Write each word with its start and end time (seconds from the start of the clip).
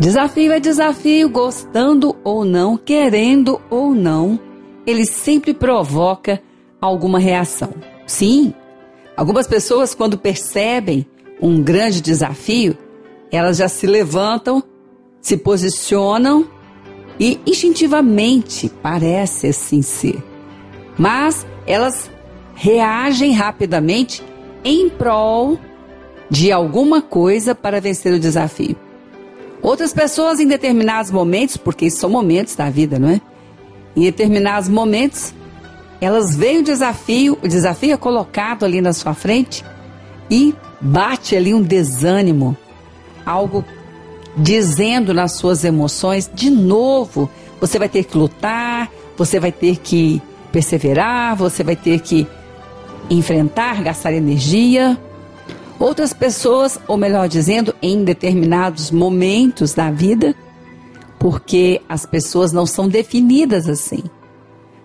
Desafio 0.00 0.50
é 0.50 0.58
desafio, 0.58 1.28
gostando 1.28 2.16
ou 2.24 2.42
não, 2.42 2.78
querendo 2.78 3.60
ou 3.68 3.94
não, 3.94 4.40
ele 4.86 5.04
sempre 5.04 5.52
provoca 5.52 6.40
alguma 6.80 7.18
reação. 7.18 7.74
Sim, 8.06 8.54
algumas 9.14 9.46
pessoas, 9.46 9.94
quando 9.94 10.16
percebem 10.16 11.06
um 11.38 11.62
grande 11.62 12.00
desafio, 12.00 12.78
elas 13.30 13.58
já 13.58 13.68
se 13.68 13.86
levantam, 13.86 14.62
se 15.20 15.36
posicionam 15.36 16.48
e 17.18 17.38
instintivamente 17.46 18.72
parece 18.82 19.48
assim 19.48 19.82
ser. 19.82 20.16
Mas 20.98 21.46
elas 21.66 22.10
reagem 22.54 23.32
rapidamente 23.32 24.22
em 24.64 24.88
prol 24.88 25.58
de 26.30 26.50
alguma 26.50 27.02
coisa 27.02 27.54
para 27.54 27.82
vencer 27.82 28.14
o 28.14 28.18
desafio. 28.18 28.76
Outras 29.62 29.92
pessoas, 29.92 30.40
em 30.40 30.46
determinados 30.46 31.10
momentos, 31.10 31.56
porque 31.56 31.90
são 31.90 32.08
momentos 32.08 32.54
da 32.54 32.70
vida, 32.70 32.98
não 32.98 33.10
é? 33.10 33.20
Em 33.94 34.02
determinados 34.02 34.68
momentos, 34.68 35.34
elas 36.00 36.34
veem 36.34 36.58
o 36.58 36.64
desafio, 36.64 37.38
o 37.42 37.48
desafio 37.48 37.92
é 37.92 37.96
colocado 37.96 38.64
ali 38.64 38.80
na 38.80 38.92
sua 38.92 39.12
frente 39.12 39.64
e 40.30 40.54
bate 40.80 41.36
ali 41.36 41.52
um 41.52 41.60
desânimo, 41.60 42.56
algo 43.26 43.64
dizendo 44.36 45.12
nas 45.12 45.32
suas 45.32 45.64
emoções, 45.64 46.30
de 46.32 46.48
novo, 46.48 47.28
você 47.60 47.78
vai 47.78 47.88
ter 47.88 48.04
que 48.04 48.16
lutar, 48.16 48.90
você 49.16 49.38
vai 49.38 49.52
ter 49.52 49.76
que 49.76 50.22
perseverar, 50.50 51.36
você 51.36 51.62
vai 51.62 51.76
ter 51.76 52.00
que 52.00 52.26
enfrentar, 53.10 53.82
gastar 53.82 54.12
energia. 54.12 54.98
Outras 55.80 56.12
pessoas, 56.12 56.78
ou 56.86 56.98
melhor 56.98 57.26
dizendo, 57.26 57.74
em 57.80 58.04
determinados 58.04 58.90
momentos 58.90 59.72
da 59.72 59.90
vida, 59.90 60.34
porque 61.18 61.80
as 61.88 62.04
pessoas 62.04 62.52
não 62.52 62.66
são 62.66 62.86
definidas 62.86 63.66
assim. 63.66 64.02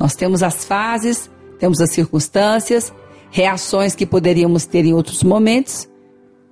Nós 0.00 0.16
temos 0.16 0.42
as 0.42 0.64
fases, 0.64 1.30
temos 1.58 1.82
as 1.82 1.90
circunstâncias, 1.90 2.90
reações 3.30 3.94
que 3.94 4.06
poderíamos 4.06 4.64
ter 4.64 4.86
em 4.86 4.94
outros 4.94 5.22
momentos. 5.22 5.86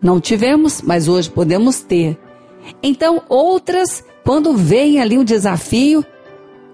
Não 0.02 0.20
tivemos, 0.20 0.82
mas 0.82 1.08
hoje 1.08 1.30
podemos 1.30 1.80
ter. 1.80 2.18
Então, 2.82 3.22
outras, 3.30 4.04
quando 4.22 4.54
vem 4.54 5.00
ali 5.00 5.16
um 5.16 5.24
desafio, 5.24 6.04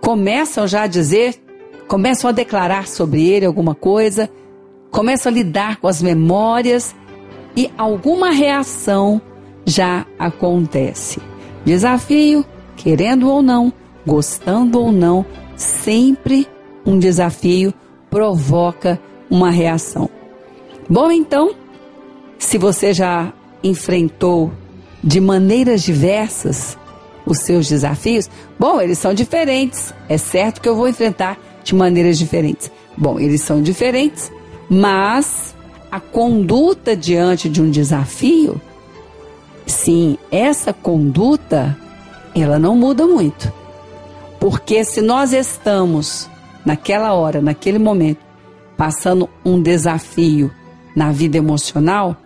começam 0.00 0.66
já 0.66 0.82
a 0.82 0.88
dizer, 0.88 1.40
começam 1.86 2.28
a 2.28 2.32
declarar 2.32 2.88
sobre 2.88 3.24
ele 3.24 3.46
alguma 3.46 3.76
coisa, 3.76 4.28
começam 4.90 5.30
a 5.30 5.34
lidar 5.34 5.76
com 5.76 5.86
as 5.86 6.02
memórias 6.02 6.92
e 7.56 7.70
alguma 7.76 8.30
reação 8.30 9.20
já 9.64 10.06
acontece. 10.18 11.20
Desafio, 11.64 12.44
querendo 12.76 13.28
ou 13.30 13.42
não, 13.42 13.72
gostando 14.06 14.80
ou 14.80 14.90
não, 14.90 15.24
sempre 15.56 16.46
um 16.84 16.98
desafio 16.98 17.72
provoca 18.10 19.00
uma 19.30 19.50
reação. 19.50 20.10
Bom, 20.88 21.10
então, 21.10 21.54
se 22.38 22.58
você 22.58 22.92
já 22.92 23.32
enfrentou 23.62 24.52
de 25.02 25.20
maneiras 25.20 25.82
diversas 25.82 26.76
os 27.24 27.38
seus 27.38 27.68
desafios, 27.68 28.28
bom, 28.58 28.80
eles 28.80 28.98
são 28.98 29.14
diferentes. 29.14 29.94
É 30.08 30.18
certo 30.18 30.60
que 30.60 30.68
eu 30.68 30.74
vou 30.74 30.88
enfrentar 30.88 31.38
de 31.62 31.74
maneiras 31.74 32.18
diferentes. 32.18 32.70
Bom, 32.96 33.18
eles 33.18 33.40
são 33.40 33.62
diferentes, 33.62 34.30
mas 34.68 35.54
a 35.92 36.00
conduta 36.00 36.96
diante 36.96 37.50
de 37.50 37.60
um 37.60 37.70
desafio, 37.70 38.58
sim, 39.66 40.16
essa 40.30 40.72
conduta, 40.72 41.76
ela 42.34 42.58
não 42.58 42.74
muda 42.74 43.06
muito. 43.06 43.52
Porque 44.40 44.86
se 44.86 45.02
nós 45.02 45.34
estamos 45.34 46.30
naquela 46.64 47.12
hora, 47.12 47.42
naquele 47.42 47.78
momento, 47.78 48.20
passando 48.74 49.28
um 49.44 49.60
desafio 49.60 50.50
na 50.96 51.12
vida 51.12 51.36
emocional 51.36 52.16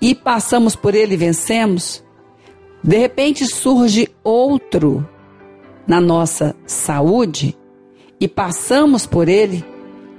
e 0.00 0.14
passamos 0.14 0.74
por 0.74 0.94
ele 0.94 1.12
e 1.12 1.18
vencemos, 1.18 2.02
de 2.82 2.96
repente 2.96 3.46
surge 3.46 4.08
outro 4.24 5.06
na 5.86 6.00
nossa 6.00 6.56
saúde 6.64 7.54
e 8.18 8.26
passamos 8.26 9.04
por 9.04 9.28
ele 9.28 9.62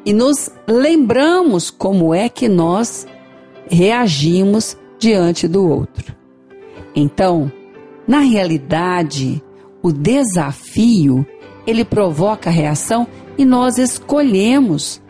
e 0.06 0.14
nos 0.14 0.50
lembramos 0.68 1.70
como 1.70 2.14
é 2.14 2.28
que 2.28 2.50
nós 2.50 3.06
reagimos 3.70 4.78
diante 4.98 5.48
do 5.48 5.68
outro. 5.68 6.16
Então, 6.96 7.52
na 8.08 8.20
realidade, 8.20 9.42
o 9.82 9.92
desafio 9.92 11.26
ele 11.66 11.86
provoca 11.86 12.50
reação 12.50 13.08
e 13.38 13.46
nós 13.46 13.78
escolhemos 13.78 15.02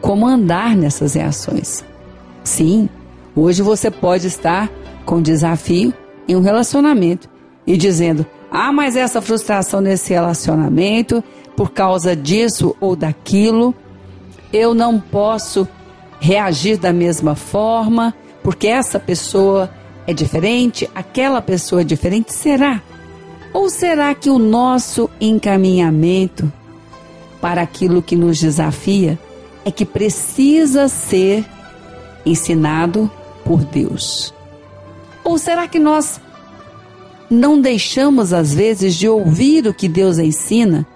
como 0.00 0.26
andar 0.26 0.76
nessas 0.76 1.14
reações. 1.14 1.84
Sim, 2.42 2.88
hoje 3.34 3.62
você 3.62 3.90
pode 3.90 4.26
estar 4.26 4.70
com 5.04 5.22
desafio 5.22 5.92
em 6.28 6.36
um 6.36 6.40
relacionamento 6.40 7.28
e 7.66 7.76
dizendo: 7.76 8.26
"Ah, 8.50 8.72
mas 8.72 8.96
essa 8.96 9.20
frustração 9.20 9.80
nesse 9.80 10.12
relacionamento 10.12 11.22
por 11.56 11.70
causa 11.70 12.16
disso 12.16 12.74
ou 12.80 12.96
daquilo, 12.96 13.74
eu 14.52 14.74
não 14.74 15.00
posso 15.00 15.66
reagir 16.20 16.76
da 16.76 16.92
mesma 16.92 17.34
forma, 17.34 18.14
porque 18.42 18.66
essa 18.66 18.98
pessoa 18.98 19.70
é 20.06 20.12
diferente, 20.12 20.88
aquela 20.94 21.40
pessoa 21.40 21.82
é 21.82 21.84
diferente. 21.84 22.32
Será? 22.32 22.82
Ou 23.52 23.68
será 23.68 24.14
que 24.14 24.30
o 24.30 24.38
nosso 24.38 25.10
encaminhamento 25.20 26.52
para 27.40 27.62
aquilo 27.62 28.02
que 28.02 28.14
nos 28.14 28.38
desafia 28.38 29.18
é 29.64 29.70
que 29.70 29.84
precisa 29.84 30.88
ser 30.88 31.44
ensinado 32.24 33.10
por 33.44 33.64
Deus? 33.64 34.34
Ou 35.24 35.38
será 35.38 35.66
que 35.66 35.78
nós 35.78 36.20
não 37.28 37.60
deixamos, 37.60 38.32
às 38.32 38.52
vezes, 38.52 38.94
de 38.94 39.08
ouvir 39.08 39.66
o 39.66 39.74
que 39.74 39.88
Deus 39.88 40.18
ensina 40.18 40.86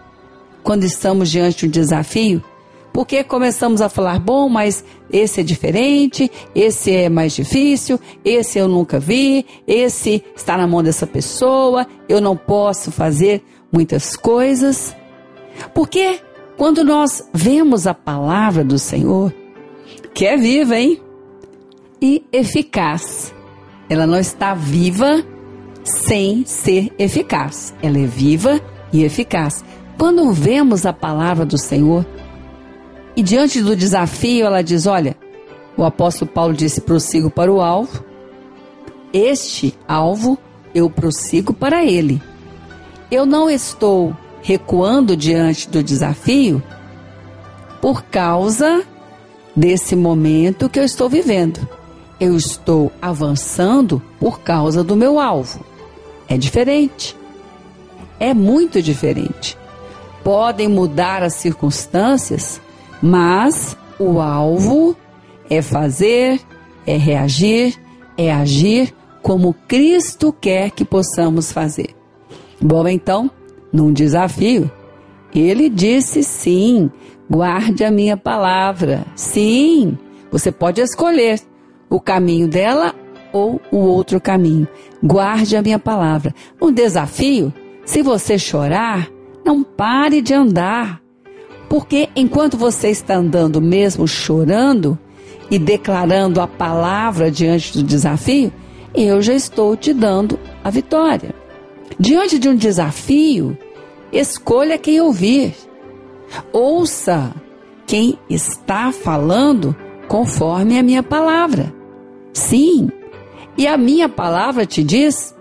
quando 0.62 0.84
estamos 0.84 1.30
diante 1.30 1.60
de 1.60 1.66
um 1.66 1.70
desafio? 1.70 2.42
Porque 2.94 3.24
começamos 3.24 3.82
a 3.82 3.88
falar: 3.88 4.20
bom, 4.20 4.48
mas 4.48 4.84
esse 5.10 5.40
é 5.40 5.42
diferente, 5.42 6.30
esse 6.54 6.92
é 6.92 7.08
mais 7.08 7.32
difícil, 7.32 7.98
esse 8.24 8.56
eu 8.56 8.68
nunca 8.68 9.00
vi, 9.00 9.44
esse 9.66 10.24
está 10.36 10.56
na 10.56 10.66
mão 10.66 10.80
dessa 10.80 11.04
pessoa, 11.04 11.86
eu 12.08 12.20
não 12.20 12.36
posso 12.36 12.92
fazer 12.92 13.42
muitas 13.70 14.16
coisas. 14.16 14.96
Porque 15.74 16.20
quando 16.56 16.84
nós 16.84 17.28
vemos 17.34 17.88
a 17.88 17.94
palavra 17.94 18.62
do 18.62 18.78
Senhor, 18.78 19.34
que 20.14 20.24
é 20.24 20.36
viva, 20.36 20.78
hein? 20.78 21.02
E 22.00 22.24
eficaz. 22.32 23.34
Ela 23.90 24.06
não 24.06 24.18
está 24.18 24.54
viva 24.54 25.24
sem 25.82 26.46
ser 26.46 26.92
eficaz. 26.96 27.74
Ela 27.82 27.98
é 27.98 28.06
viva 28.06 28.60
e 28.92 29.02
eficaz. 29.02 29.64
Quando 29.98 30.32
vemos 30.32 30.86
a 30.86 30.92
palavra 30.92 31.44
do 31.44 31.58
Senhor, 31.58 32.06
e 33.16 33.22
diante 33.22 33.62
do 33.62 33.76
desafio, 33.76 34.46
ela 34.46 34.62
diz: 34.62 34.86
Olha, 34.86 35.16
o 35.76 35.84
apóstolo 35.84 36.30
Paulo 36.30 36.54
disse: 36.54 36.80
prossigo 36.80 37.30
para 37.30 37.52
o 37.52 37.60
alvo. 37.60 38.04
Este 39.12 39.74
alvo 39.86 40.38
eu 40.74 40.90
prossigo 40.90 41.52
para 41.52 41.84
ele. 41.84 42.20
Eu 43.10 43.24
não 43.24 43.48
estou 43.48 44.16
recuando 44.42 45.16
diante 45.16 45.68
do 45.68 45.82
desafio 45.82 46.62
por 47.80 48.02
causa 48.02 48.82
desse 49.54 49.94
momento 49.94 50.68
que 50.68 50.80
eu 50.80 50.84
estou 50.84 51.08
vivendo. 51.08 51.66
Eu 52.18 52.36
estou 52.36 52.90
avançando 53.00 54.02
por 54.18 54.40
causa 54.40 54.82
do 54.82 54.96
meu 54.96 55.20
alvo. 55.20 55.64
É 56.28 56.36
diferente. 56.36 57.16
É 58.18 58.32
muito 58.32 58.82
diferente. 58.82 59.56
Podem 60.22 60.68
mudar 60.68 61.22
as 61.22 61.34
circunstâncias, 61.34 62.60
mas 63.04 63.76
o 63.98 64.18
alvo 64.18 64.96
é 65.50 65.60
fazer, 65.60 66.40
é 66.86 66.96
reagir, 66.96 67.78
é 68.16 68.32
agir 68.32 68.94
como 69.22 69.52
Cristo 69.68 70.32
quer 70.32 70.70
que 70.70 70.86
possamos 70.86 71.52
fazer. 71.52 71.94
Bom, 72.58 72.88
então, 72.88 73.30
num 73.70 73.92
desafio, 73.92 74.70
ele 75.34 75.68
disse 75.68 76.22
sim, 76.22 76.90
guarde 77.28 77.84
a 77.84 77.90
minha 77.90 78.16
palavra. 78.16 79.04
Sim, 79.14 79.98
você 80.32 80.50
pode 80.50 80.80
escolher 80.80 81.40
o 81.90 82.00
caminho 82.00 82.48
dela 82.48 82.94
ou 83.34 83.60
o 83.70 83.80
outro 83.80 84.18
caminho. 84.18 84.66
Guarde 85.02 85.58
a 85.58 85.62
minha 85.62 85.78
palavra. 85.78 86.34
Um 86.58 86.72
desafio, 86.72 87.52
se 87.84 88.00
você 88.00 88.38
chorar, 88.38 89.10
não 89.44 89.62
pare 89.62 90.22
de 90.22 90.32
andar. 90.32 91.03
Porque 91.74 92.08
enquanto 92.14 92.56
você 92.56 92.90
está 92.90 93.16
andando 93.16 93.60
mesmo 93.60 94.06
chorando 94.06 94.96
e 95.50 95.58
declarando 95.58 96.40
a 96.40 96.46
palavra 96.46 97.32
diante 97.32 97.76
do 97.76 97.82
desafio, 97.82 98.52
eu 98.94 99.20
já 99.20 99.34
estou 99.34 99.76
te 99.76 99.92
dando 99.92 100.38
a 100.62 100.70
vitória. 100.70 101.34
Diante 101.98 102.38
de 102.38 102.48
um 102.48 102.54
desafio, 102.54 103.58
escolha 104.12 104.78
quem 104.78 105.00
ouvir. 105.00 105.52
Ouça 106.52 107.34
quem 107.88 108.20
está 108.30 108.92
falando 108.92 109.74
conforme 110.06 110.78
a 110.78 110.82
minha 110.84 111.02
palavra. 111.02 111.74
Sim, 112.32 112.88
e 113.58 113.66
a 113.66 113.76
minha 113.76 114.08
palavra 114.08 114.64
te 114.64 114.84
diz: 114.84 115.34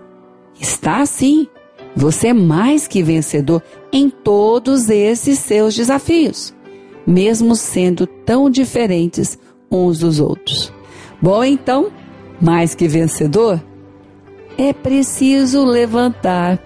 está 0.60 1.00
assim. 1.00 1.46
Você 1.96 2.28
é 2.28 2.34
mais 2.34 2.88
que 2.88 3.02
vencedor 3.02 3.62
em 3.92 4.10
todos 4.10 4.88
esses 4.88 5.38
seus 5.38 5.74
desafios, 5.74 6.54
mesmo 7.06 7.54
sendo 7.54 8.06
tão 8.06 8.50
diferentes 8.50 9.38
uns 9.70 9.98
dos 10.00 10.18
outros. 10.18 10.72
Bom, 11.22 11.44
então, 11.44 11.92
mais 12.40 12.74
que 12.74 12.88
vencedor, 12.88 13.62
é 14.58 14.72
preciso 14.72 15.64
levantar 15.64 16.58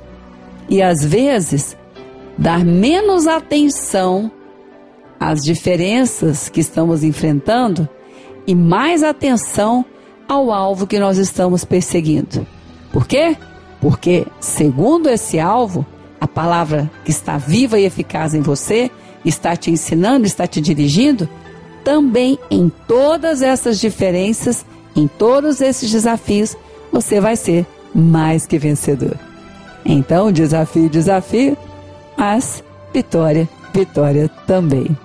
e 0.68 0.82
às 0.82 1.04
vezes 1.04 1.76
dar 2.36 2.64
menos 2.64 3.26
atenção 3.26 4.30
às 5.18 5.42
diferenças 5.42 6.48
que 6.48 6.60
estamos 6.60 7.02
enfrentando 7.02 7.88
e 8.46 8.54
mais 8.54 9.02
atenção 9.02 9.84
ao 10.28 10.52
alvo 10.52 10.86
que 10.86 10.98
nós 10.98 11.18
estamos 11.18 11.64
perseguindo. 11.64 12.46
Por 12.92 13.06
quê? 13.06 13.36
Porque, 13.80 14.26
segundo 14.40 15.08
esse 15.08 15.38
alvo, 15.38 15.86
a 16.20 16.26
palavra 16.26 16.90
que 17.04 17.10
está 17.10 17.38
viva 17.38 17.78
e 17.78 17.84
eficaz 17.84 18.34
em 18.34 18.40
você 18.40 18.90
está 19.24 19.56
te 19.56 19.70
ensinando, 19.70 20.26
está 20.26 20.46
te 20.46 20.60
dirigindo, 20.60 21.28
também 21.84 22.38
em 22.50 22.70
todas 22.86 23.40
essas 23.40 23.78
diferenças, 23.78 24.64
em 24.96 25.06
todos 25.06 25.60
esses 25.60 25.90
desafios, 25.90 26.56
você 26.92 27.20
vai 27.20 27.36
ser 27.36 27.66
mais 27.94 28.46
que 28.46 28.58
vencedor. 28.58 29.16
Então, 29.84 30.30
desafio, 30.32 30.88
desafio, 30.88 31.56
mas 32.16 32.62
vitória, 32.92 33.48
vitória 33.72 34.28
também. 34.46 34.96